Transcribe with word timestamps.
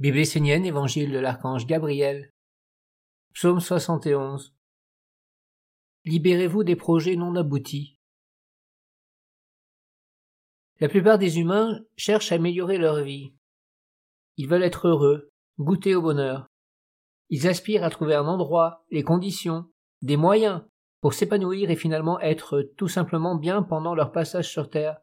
Bible 0.00 0.20
essénienne, 0.20 0.64
Évangile 0.64 1.12
de 1.12 1.18
l'archange 1.18 1.66
Gabriel. 1.66 2.32
Psaume 3.34 3.60
71. 3.60 4.54
Libérez-vous 6.06 6.64
des 6.64 6.74
projets 6.74 7.16
non 7.16 7.36
aboutis. 7.36 7.98
La 10.80 10.88
plupart 10.88 11.18
des 11.18 11.38
humains 11.38 11.84
cherchent 11.98 12.32
à 12.32 12.36
améliorer 12.36 12.78
leur 12.78 13.02
vie. 13.02 13.34
Ils 14.38 14.48
veulent 14.48 14.62
être 14.62 14.88
heureux, 14.88 15.28
goûter 15.58 15.94
au 15.94 16.00
bonheur. 16.00 16.46
Ils 17.28 17.46
aspirent 17.46 17.84
à 17.84 17.90
trouver 17.90 18.14
un 18.14 18.26
endroit, 18.26 18.86
les 18.90 19.04
conditions, 19.04 19.70
des 20.00 20.16
moyens 20.16 20.62
pour 21.02 21.12
s'épanouir 21.12 21.70
et 21.70 21.76
finalement 21.76 22.18
être 22.20 22.62
tout 22.78 22.88
simplement 22.88 23.36
bien 23.36 23.62
pendant 23.62 23.94
leur 23.94 24.12
passage 24.12 24.48
sur 24.48 24.70
Terre. 24.70 24.98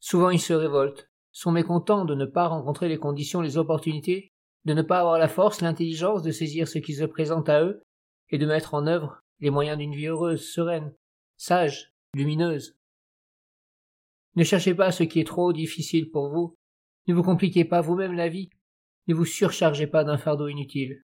Souvent 0.00 0.30
ils 0.30 0.40
se 0.40 0.54
révoltent, 0.54 1.11
sont 1.32 1.50
mécontents 1.50 2.04
de 2.04 2.14
ne 2.14 2.26
pas 2.26 2.46
rencontrer 2.46 2.88
les 2.88 2.98
conditions, 2.98 3.40
les 3.40 3.56
opportunités, 3.56 4.32
de 4.64 4.74
ne 4.74 4.82
pas 4.82 5.00
avoir 5.00 5.18
la 5.18 5.28
force, 5.28 5.60
l'intelligence 5.60 6.22
de 6.22 6.30
saisir 6.30 6.68
ce 6.68 6.78
qui 6.78 6.94
se 6.94 7.04
présente 7.04 7.48
à 7.48 7.64
eux, 7.64 7.82
et 8.28 8.38
de 8.38 8.46
mettre 8.46 8.74
en 8.74 8.86
œuvre 8.86 9.22
les 9.40 9.50
moyens 9.50 9.78
d'une 9.78 9.94
vie 9.94 10.06
heureuse, 10.06 10.46
sereine, 10.48 10.94
sage, 11.36 11.92
lumineuse. 12.14 12.76
Ne 14.36 14.44
cherchez 14.44 14.74
pas 14.74 14.92
ce 14.92 15.02
qui 15.02 15.20
est 15.20 15.26
trop 15.26 15.52
difficile 15.52 16.10
pour 16.10 16.28
vous, 16.28 16.56
ne 17.06 17.14
vous 17.14 17.22
compliquez 17.22 17.64
pas 17.64 17.80
vous-même 17.80 18.14
la 18.14 18.28
vie, 18.28 18.50
ne 19.08 19.14
vous 19.14 19.24
surchargez 19.24 19.86
pas 19.86 20.04
d'un 20.04 20.16
fardeau 20.16 20.48
inutile. 20.48 21.02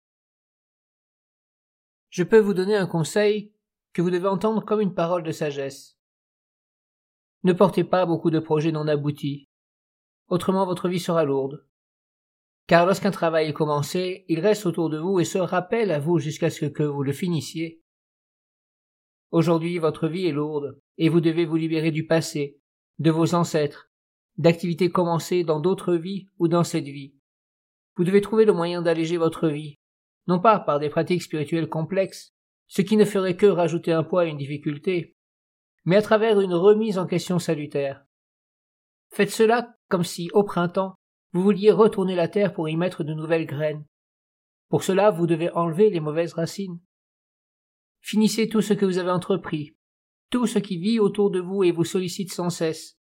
Je 2.11 2.23
peux 2.23 2.39
vous 2.39 2.55
donner 2.55 2.77
un 2.77 2.87
conseil 2.87 3.53
que 3.93 4.01
vous 4.01 4.11
devez 4.11 4.29
entendre 4.29 4.65
comme 4.65 4.81
une 4.81 4.95
parole 4.95 5.23
de 5.23 5.33
sagesse. 5.33 5.99
Ne 7.43 7.53
portez 7.53 7.85
pas 7.85 8.07
beaucoup 8.07 8.31
de 8.31 8.39
projets 8.39 8.73
non 8.73 8.89
aboutis, 8.89 9.48
autrement 10.29 10.67
votre 10.67 10.89
vie 10.89 11.01
sera 11.01 11.25
lourde. 11.25 11.67
Car 12.67 12.85
lorsqu'un 12.85 13.11
travail 13.11 13.49
est 13.49 13.55
commencé, 13.55 14.25
il 14.29 14.41
reste 14.41 14.67
autour 14.67 14.91
de 14.91 14.99
vous 14.99 15.21
et 15.21 15.25
se 15.25 15.39
rappelle 15.39 15.91
à 15.91 15.99
vous 15.99 16.19
jusqu'à 16.19 16.51
ce 16.51 16.67
que 16.67 16.83
vous 16.83 17.03
le 17.03 17.13
finissiez. 17.13 17.83
Aujourd'hui, 19.31 19.79
votre 19.79 20.07
vie 20.09 20.27
est 20.27 20.33
lourde, 20.33 20.79
et 20.97 21.09
vous 21.09 21.21
devez 21.21 21.45
vous 21.45 21.57
libérer 21.57 21.91
du 21.91 22.07
passé, 22.07 22.59
de 22.99 23.11
vos 23.11 23.35
ancêtres, 23.35 23.91
d'activités 24.37 24.91
commencées 24.91 25.45
dans 25.45 25.61
d'autres 25.61 25.95
vies 25.95 26.29
ou 26.39 26.49
dans 26.49 26.65
cette 26.65 26.85
vie. 26.85 27.15
Vous 27.97 28.05
devez 28.05 28.21
trouver 28.21 28.45
le 28.45 28.53
moyen 28.53 28.83
d'alléger 28.83 29.17
votre 29.17 29.49
vie, 29.49 29.79
non 30.27 30.39
pas 30.39 30.59
par 30.59 30.79
des 30.79 30.91
pratiques 30.91 31.23
spirituelles 31.23 31.69
complexes, 31.69 32.35
ce 32.69 32.83
qui 32.83 32.97
ne 32.97 33.05
ferait 33.05 33.37
que 33.37 33.47
rajouter 33.47 33.93
un 33.93 34.05
poids 34.05 34.23
à 34.23 34.27
une 34.27 34.37
difficulté, 34.37 35.17
mais 35.85 35.97
à 35.97 36.03
travers 36.03 36.41
une 36.41 36.55
remise 36.55 36.99
en 36.99 37.07
question 37.07 37.39
salutaire. 37.39 38.05
Faites 39.11 39.31
cela 39.31 39.78
comme 39.89 40.05
si, 40.05 40.31
au 40.33 40.45
printemps, 40.45 40.95
vous 41.33 41.43
vouliez 41.43 41.71
retourner 41.71 42.15
la 42.15 42.29
terre 42.29 42.53
pour 42.53 42.69
y 42.69 42.77
mettre 42.77 43.05
de 43.05 43.15
nouvelles 43.15 43.47
graines. 43.47 43.85
Pour 44.69 44.83
cela, 44.83 45.11
vous 45.11 45.27
devez 45.27 45.51
enlever 45.53 45.91
les 45.91 46.01
mauvaises 46.01 46.35
racines. 46.35 46.81
Finissez 48.01 48.49
tout 48.49 48.61
ce 48.61 48.75
que 48.75 48.85
vous 48.85 48.99
avez 48.99 49.11
entrepris, 49.11 49.77
tout 50.31 50.47
ce 50.47 50.59
qui 50.59 50.79
vit 50.79 51.01
autour 51.01 51.31
de 51.31 51.41
vous 51.41 51.65
et 51.65 51.73
vous 51.73 51.85
sollicite 51.85 52.33
sans 52.33 52.51
cesse. 52.51 52.99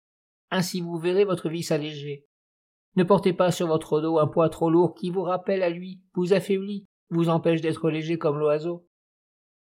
Ainsi 0.50 0.80
vous 0.80 0.98
verrez 0.98 1.24
votre 1.24 1.48
vie 1.48 1.62
s'alléger. 1.62 2.26
Ne 2.96 3.04
portez 3.04 3.32
pas 3.32 3.50
sur 3.50 3.66
votre 3.66 4.00
dos 4.00 4.18
un 4.18 4.26
poids 4.26 4.48
trop 4.48 4.70
lourd 4.70 4.94
qui 4.94 5.10
vous 5.10 5.22
rappelle 5.22 5.62
à 5.62 5.70
lui, 5.70 6.00
vous 6.14 6.32
affaiblit, 6.32 6.86
vous 7.10 7.28
empêche 7.28 7.60
d'être 7.60 7.90
léger 7.90 8.18
comme 8.18 8.38
l'oiseau. 8.38 8.86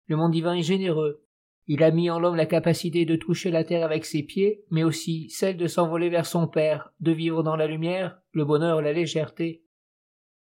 Le 0.06 0.17
monde 0.17 0.33
divin 0.33 0.55
est 0.55 0.62
généreux, 0.62 1.23
il 1.67 1.83
a 1.83 1.91
mis 1.91 2.11
en 2.11 2.19
l'homme 2.19 2.37
la 2.37 2.47
capacité 2.47 3.07
de 3.07 3.17
toucher 3.17 3.51
la 3.51 3.65
terre 3.65 3.84
avec 3.84 4.05
ses 4.05 4.23
pieds, 4.23 4.65
mais 4.70 4.84
aussi 4.84 5.31
celle 5.31 5.57
de 5.57 5.67
s'envoler 5.67 6.11
vers 6.11 6.27
son 6.27 6.47
Père, 6.47 6.93
de 7.01 7.12
vivre 7.12 7.43
dans 7.43 7.57
la 7.57 7.67
lumière, 7.67 8.20
le 8.33 8.45
bonheur, 8.45 8.83
la 8.83 8.93
légèreté. 8.93 9.65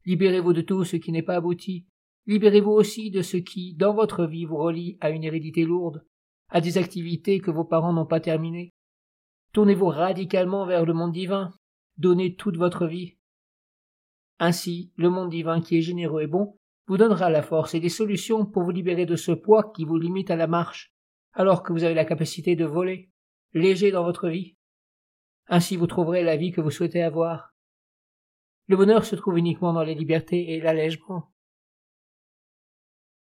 Libérez-vous 0.04 0.52
de 0.52 0.60
tout 0.60 0.84
ce 0.84 0.96
qui 0.96 1.12
n'est 1.12 1.22
pas 1.22 1.36
abouti. 1.36 1.86
Libérez-vous 2.26 2.70
aussi 2.70 3.10
de 3.10 3.22
ce 3.22 3.38
qui, 3.38 3.74
dans 3.74 3.94
votre 3.94 4.26
vie, 4.26 4.44
vous 4.44 4.58
relie 4.58 4.98
à 5.00 5.10
une 5.10 5.24
hérédité 5.24 5.64
lourde, 5.64 6.06
à 6.50 6.60
des 6.60 6.76
activités 6.76 7.40
que 7.40 7.50
vos 7.50 7.64
parents 7.64 7.94
n'ont 7.94 8.06
pas 8.06 8.20
terminées. 8.20 8.74
Tournez-vous 9.54 9.88
radicalement 9.88 10.66
vers 10.66 10.84
le 10.84 10.92
monde 10.92 11.12
divin. 11.12 11.54
Donnez 11.96 12.34
toute 12.34 12.58
votre 12.58 12.86
vie. 12.86 13.16
Ainsi, 14.38 14.92
le 14.96 15.08
monde 15.08 15.30
divin 15.30 15.62
qui 15.62 15.78
est 15.78 15.82
généreux 15.82 16.22
et 16.22 16.26
bon 16.26 16.58
vous 16.86 16.98
donnera 16.98 17.30
la 17.30 17.40
force 17.40 17.74
et 17.74 17.80
des 17.80 17.88
solutions 17.88 18.44
pour 18.44 18.62
vous 18.62 18.70
libérer 18.70 19.06
de 19.06 19.16
ce 19.16 19.32
poids 19.32 19.72
qui 19.74 19.86
vous 19.86 19.96
limite 19.96 20.30
à 20.30 20.36
la 20.36 20.46
marche 20.46 20.93
alors 21.34 21.62
que 21.62 21.72
vous 21.72 21.84
avez 21.84 21.94
la 21.94 22.04
capacité 22.04 22.56
de 22.56 22.64
voler, 22.64 23.10
léger 23.52 23.90
dans 23.90 24.04
votre 24.04 24.28
vie. 24.28 24.56
Ainsi 25.48 25.76
vous 25.76 25.86
trouverez 25.86 26.22
la 26.22 26.36
vie 26.36 26.52
que 26.52 26.60
vous 26.60 26.70
souhaitez 26.70 27.02
avoir. 27.02 27.54
Le 28.66 28.76
bonheur 28.76 29.04
se 29.04 29.16
trouve 29.16 29.36
uniquement 29.36 29.72
dans 29.72 29.82
les 29.82 29.94
libertés 29.94 30.54
et 30.54 30.60
l'allègement. 30.60 31.33